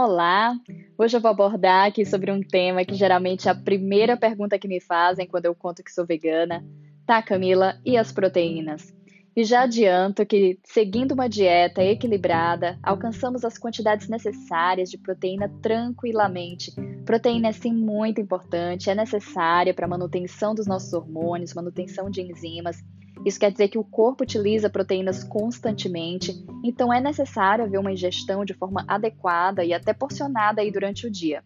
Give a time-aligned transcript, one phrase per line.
[0.00, 0.56] Olá!
[0.96, 4.68] Hoje eu vou abordar aqui sobre um tema que geralmente é a primeira pergunta que
[4.68, 6.64] me fazem quando eu conto que sou vegana.
[7.04, 7.80] Tá, Camila?
[7.84, 8.94] E as proteínas?
[9.34, 16.70] E já adianto que, seguindo uma dieta equilibrada, alcançamos as quantidades necessárias de proteína tranquilamente.
[17.04, 22.22] Proteína é sim muito importante, é necessária para a manutenção dos nossos hormônios, manutenção de
[22.22, 22.80] enzimas
[23.28, 28.44] isso quer dizer que o corpo utiliza proteínas constantemente, então é necessário haver uma ingestão
[28.44, 31.44] de forma adequada e até porcionada aí durante o dia.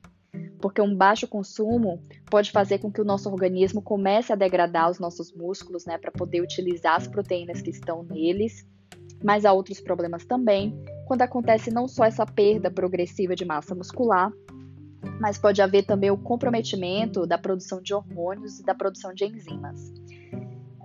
[0.61, 2.01] Porque um baixo consumo
[2.31, 6.13] pode fazer com que o nosso organismo comece a degradar os nossos músculos, né, para
[6.13, 8.65] poder utilizar as proteínas que estão neles.
[9.23, 14.33] Mas há outros problemas também, quando acontece não só essa perda progressiva de massa muscular,
[15.21, 19.93] mas pode haver também o comprometimento da produção de hormônios e da produção de enzimas.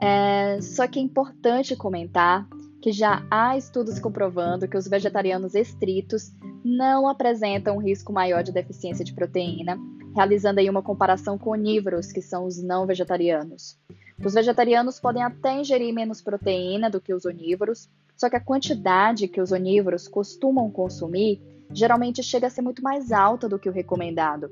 [0.02, 2.48] É, só que é importante comentar
[2.82, 6.32] que já há estudos comprovando que os vegetarianos estritos
[6.64, 9.78] não apresentam um risco maior de deficiência de proteína,
[10.16, 13.80] realizando aí uma comparação com onívoros, que são os não vegetarianos.
[14.24, 19.28] Os vegetarianos podem até ingerir menos proteína do que os onívoros, só que a quantidade
[19.28, 23.74] que os onívoros costumam consumir geralmente chega a ser muito mais alta do que o
[23.74, 24.50] recomendado,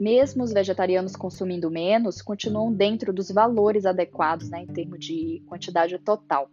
[0.00, 5.98] mesmo os vegetarianos consumindo menos, continuam dentro dos valores adequados né, em termos de quantidade
[5.98, 6.48] total.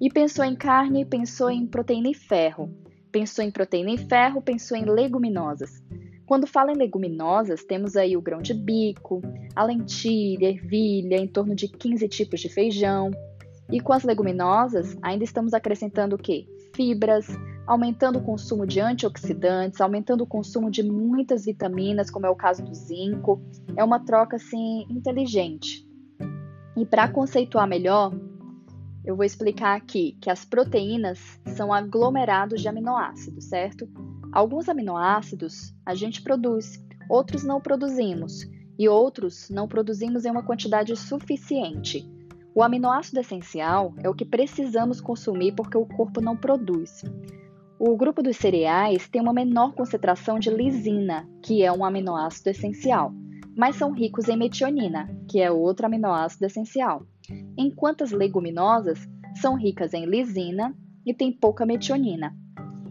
[0.00, 2.72] E pensou em carne, pensou em proteína e ferro.
[3.10, 5.82] Pensou em proteína e ferro, pensou em leguminosas.
[6.24, 9.20] Quando fala em leguminosas, temos aí o grão de bico,
[9.54, 13.10] a lentilha, ervilha, em torno de 15 tipos de feijão.
[13.70, 16.46] E com as leguminosas, ainda estamos acrescentando o quê?
[16.74, 17.26] Fibras,
[17.66, 22.62] aumentando o consumo de antioxidantes, aumentando o consumo de muitas vitaminas, como é o caso
[22.62, 23.40] do zinco.
[23.76, 25.86] É uma troca assim inteligente.
[26.76, 28.12] E para conceituar melhor,
[29.04, 31.18] eu vou explicar aqui que as proteínas
[31.56, 33.88] são aglomerados de aminoácidos, certo?
[34.32, 38.48] Alguns aminoácidos a gente produz, outros não produzimos,
[38.78, 42.08] e outros não produzimos em uma quantidade suficiente.
[42.54, 47.02] O aminoácido essencial é o que precisamos consumir porque o corpo não produz.
[47.84, 53.12] O grupo dos cereais tem uma menor concentração de lisina, que é um aminoácido essencial,
[53.56, 57.04] mas são ricos em metionina, que é outro aminoácido essencial,
[57.58, 59.00] enquanto as leguminosas
[59.34, 60.72] são ricas em lisina
[61.04, 62.32] e têm pouca metionina.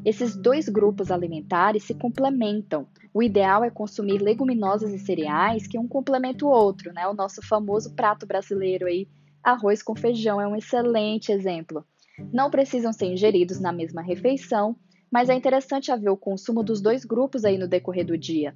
[0.03, 2.85] Esses dois grupos alimentares se complementam.
[3.13, 7.07] O ideal é consumir leguminosas e cereais que um complementa o outro, né?
[7.07, 9.07] O nosso famoso prato brasileiro aí,
[9.41, 11.85] arroz com feijão é um excelente exemplo.
[12.31, 14.75] Não precisam ser ingeridos na mesma refeição,
[15.11, 18.53] mas é interessante haver o consumo dos dois grupos aí no decorrer do dia.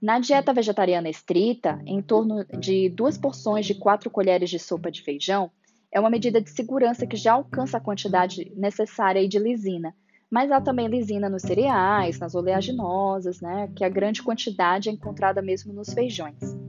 [0.00, 5.02] Na dieta vegetariana estrita, em torno de duas porções de quatro colheres de sopa de
[5.02, 5.50] feijão
[5.90, 9.94] é uma medida de segurança que já alcança a quantidade necessária de lisina,
[10.30, 15.40] mas há também lisina nos cereais, nas oleaginosas, né, que a grande quantidade é encontrada
[15.40, 16.65] mesmo nos feijões.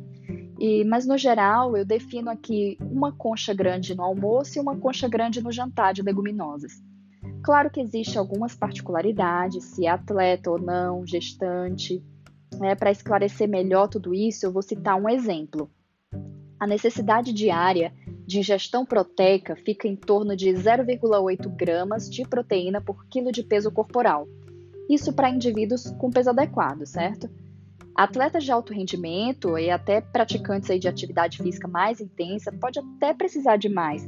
[0.60, 5.08] E, mas no geral, eu defino aqui uma concha grande no almoço e uma concha
[5.08, 6.74] grande no jantar de leguminosas.
[7.44, 12.04] Claro que existe algumas particularidades, se é atleta ou não, gestante.
[12.60, 12.76] Né?
[12.76, 15.70] Para esclarecer melhor tudo isso, eu vou citar um exemplo.
[16.60, 17.94] A necessidade diária
[18.26, 23.72] de ingestão proteica fica em torno de 0,8 gramas de proteína por quilo de peso
[23.72, 24.28] corporal.
[24.90, 27.30] Isso para indivíduos com peso adequado, certo?
[27.98, 33.12] Atletas de alto rendimento e até praticantes aí de atividade física mais intensa pode até
[33.12, 34.08] precisar de mais.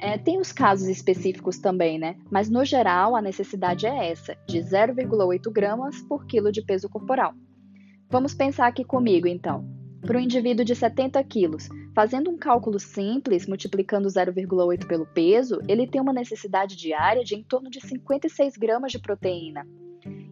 [0.00, 2.16] É, tem os casos específicos também, né?
[2.30, 7.34] Mas no geral a necessidade é essa, de 0,8 gramas por quilo de peso corporal.
[8.08, 9.68] Vamos pensar aqui comigo então.
[10.00, 15.86] Para um indivíduo de 70 quilos, fazendo um cálculo simples, multiplicando 0,8 pelo peso, ele
[15.86, 19.66] tem uma necessidade diária de em torno de 56 gramas de proteína.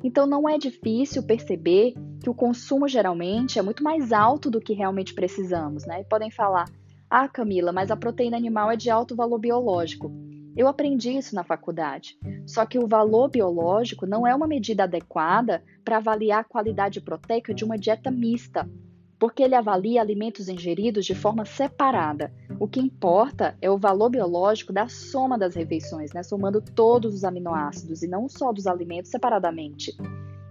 [0.03, 4.73] Então não é difícil perceber que o consumo geralmente é muito mais alto do que
[4.73, 6.01] realmente precisamos, né?
[6.01, 6.67] E podem falar,
[7.09, 10.11] ah, Camila, mas a proteína animal é de alto valor biológico.
[10.57, 12.17] Eu aprendi isso na faculdade.
[12.47, 17.53] Só que o valor biológico não é uma medida adequada para avaliar a qualidade proteica
[17.53, 18.69] de uma dieta mista,
[19.19, 22.33] porque ele avalia alimentos ingeridos de forma separada.
[22.61, 26.23] O que importa é o valor biológico da soma das refeições, né?
[26.23, 29.97] somando todos os aminoácidos e não só dos alimentos separadamente.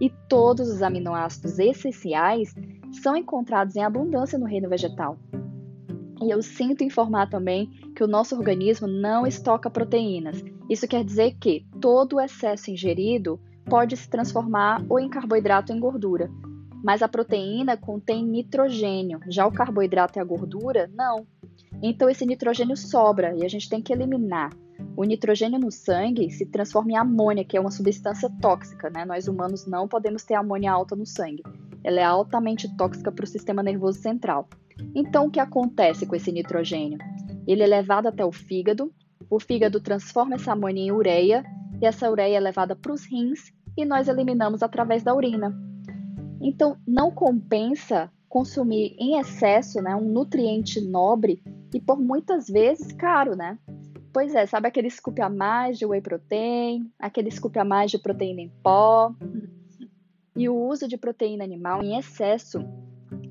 [0.00, 2.54] E todos os aminoácidos essenciais
[3.02, 5.16] são encontrados em abundância no reino vegetal.
[6.22, 10.42] E eu sinto informar também que o nosso organismo não estoca proteínas.
[10.68, 15.78] Isso quer dizer que todo o excesso ingerido pode se transformar ou em carboidrato ou
[15.78, 16.30] em gordura,
[16.86, 21.26] mas a proteína contém nitrogênio, já o carboidrato e a gordura, não.
[21.82, 24.52] Então esse nitrogênio sobra e a gente tem que eliminar.
[24.96, 29.04] O nitrogênio no sangue se transforma em amônia, que é uma substância tóxica, né?
[29.04, 31.42] Nós humanos não podemos ter amônia alta no sangue.
[31.82, 34.48] Ela é altamente tóxica para o sistema nervoso central.
[34.94, 36.98] Então, o que acontece com esse nitrogênio?
[37.48, 38.92] Ele é levado até o fígado,
[39.28, 41.44] o fígado transforma essa amônia em ureia,
[41.82, 45.52] e essa ureia é levada para os rins e nós eliminamos através da urina.
[46.46, 51.42] Então, não compensa consumir em excesso né, um nutriente nobre
[51.74, 53.58] e por muitas vezes caro, né?
[54.12, 57.98] Pois é, sabe aquele scoop a mais de whey protein, aquele scoop a mais de
[57.98, 59.12] proteína em pó?
[60.36, 62.60] E o uso de proteína animal em excesso,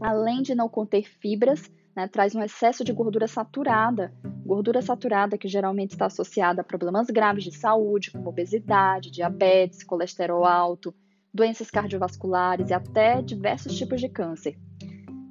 [0.02, 4.14] além de não conter fibras, né, traz um excesso de gordura saturada.
[4.46, 10.44] Gordura saturada que geralmente está associada a problemas graves de saúde, como obesidade, diabetes, colesterol
[10.44, 10.94] alto,
[11.36, 14.58] doenças cardiovasculares e até diversos tipos de câncer.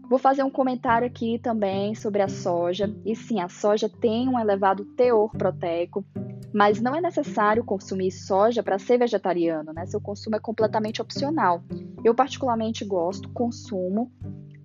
[0.08, 2.94] Vou fazer um comentário aqui também sobre a soja.
[3.06, 6.04] E sim, a soja tem um elevado teor proteico,
[6.52, 9.86] mas não é necessário consumir soja para ser vegetariano, né?
[9.86, 11.64] Seu consumo é completamente opcional.
[12.04, 14.12] Eu particularmente gosto, consumo.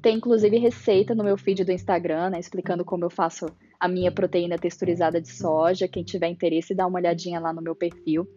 [0.01, 3.47] Tem inclusive receita no meu feed do Instagram, né, explicando como eu faço
[3.80, 5.88] a minha proteína texturizada de soja.
[5.88, 8.27] Quem tiver interesse, dá uma olhadinha lá no meu perfil.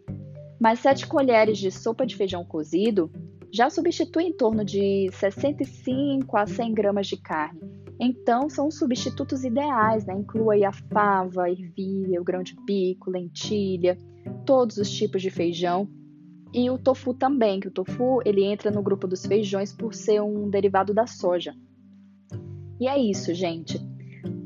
[0.62, 3.10] Mas 7 colheres de sopa de feijão cozido
[3.52, 7.60] já substitui em torno de 65 a 100 gramas de carne.
[7.98, 10.14] Então, são os substitutos ideais, né?
[10.14, 13.98] Inclua a fava, a ervilha, o grão de bico, lentilha,
[14.46, 15.88] todos os tipos de feijão.
[16.54, 20.22] E o tofu também, que o tofu ele entra no grupo dos feijões por ser
[20.22, 21.56] um derivado da soja.
[22.78, 23.80] E é isso, gente.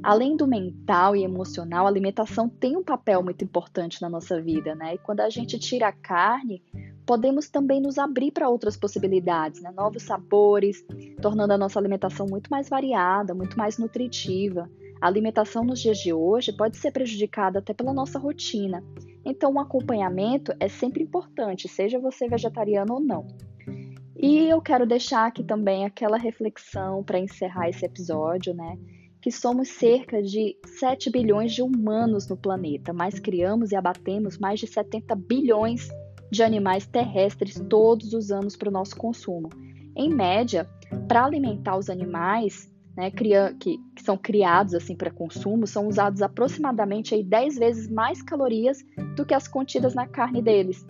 [0.07, 4.73] Além do mental e emocional, a alimentação tem um papel muito importante na nossa vida,
[4.73, 4.95] né?
[4.95, 6.63] E quando a gente tira a carne,
[7.05, 9.73] podemos também nos abrir para outras possibilidades, né?
[9.73, 10.87] novos sabores,
[11.21, 14.71] tornando a nossa alimentação muito mais variada, muito mais nutritiva.
[15.01, 18.85] A alimentação nos dias de hoje pode ser prejudicada até pela nossa rotina.
[19.25, 23.27] Então, um acompanhamento é sempre importante, seja você vegetariano ou não.
[24.17, 28.79] E eu quero deixar aqui também aquela reflexão para encerrar esse episódio, né?
[29.27, 34.61] Que somos cerca de 7 bilhões de humanos no planeta, mas criamos e abatemos mais
[34.61, 35.89] de 70 bilhões
[36.31, 39.49] de animais terrestres todos os anos para o nosso consumo.
[39.97, 40.71] Em média,
[41.09, 47.13] para alimentar os animais né, que, que, são criados assim para consumo, são usados aproximadamente
[47.13, 48.79] aí, 10 vezes mais calorias
[49.17, 50.87] do que as contidas na carne deles.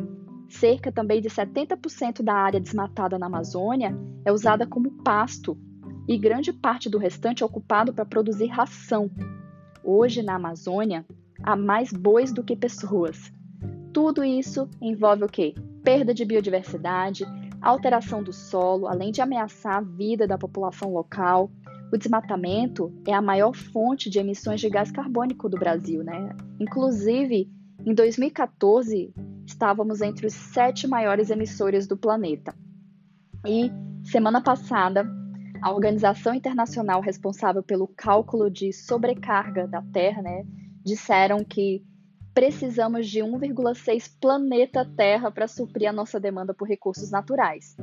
[0.47, 5.57] Cerca também de 70% da área desmatada na Amazônia é usada como pasto
[6.09, 9.11] e grande parte do restante é ocupado para produzir ração.
[9.83, 11.05] Hoje, na Amazônia,
[11.43, 13.33] há mais bois do que pessoas.
[13.93, 15.55] Tudo isso envolve o quê?
[15.83, 17.25] Perda de biodiversidade,
[17.61, 21.51] alteração do solo, além de ameaçar a vida da população local.
[21.93, 26.31] O desmatamento é a maior fonte de emissões de gás carbônico do Brasil, né?
[26.61, 27.49] Inclusive,
[27.85, 29.15] em 2014,
[29.47, 32.55] estávamos entre os sete maiores emissores do planeta.
[33.47, 33.71] E
[34.05, 35.09] semana passada,
[35.63, 40.45] a organização internacional responsável pelo cálculo de sobrecarga da Terra, né,
[40.85, 41.85] disseram que
[42.35, 47.77] precisamos de 1,6 planeta Terra para suprir a nossa demanda por recursos naturais.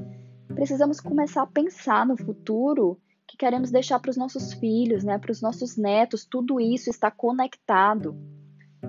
[0.54, 5.32] Precisamos começar a pensar no futuro que queremos deixar para os nossos filhos, né, para
[5.32, 8.16] os nossos netos, tudo isso está conectado.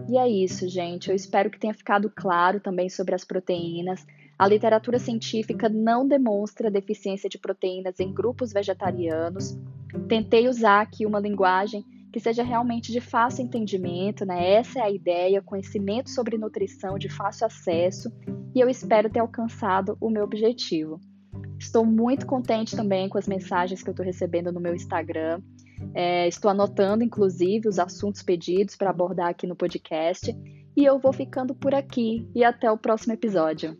[0.09, 1.09] E é isso, gente.
[1.09, 4.05] Eu espero que tenha ficado claro também sobre as proteínas.
[4.38, 9.57] A literatura científica não demonstra deficiência de proteínas em grupos vegetarianos.
[10.09, 14.55] Tentei usar aqui uma linguagem que seja realmente de fácil entendimento, né?
[14.55, 18.12] Essa é a ideia, conhecimento sobre nutrição de fácil acesso,
[18.55, 21.00] e eu espero ter alcançado o meu objetivo.
[21.59, 25.41] Estou muito contente também com as mensagens que eu estou recebendo no meu Instagram.
[25.93, 30.33] É, estou anotando, inclusive, os assuntos pedidos para abordar aqui no podcast.
[30.76, 33.76] E eu vou ficando por aqui e até o próximo episódio.